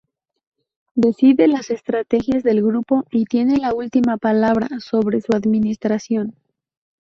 Decide 0.95 1.47
las 1.47 1.69
estrategias 1.69 2.41
del 2.41 2.63
grupo 2.63 3.03
y 3.11 3.25
tiene 3.25 3.57
la 3.57 3.71
última 3.75 4.17
palabra 4.17 4.67
sobre 4.79 5.21
su 5.21 5.31
administración. 5.35 6.33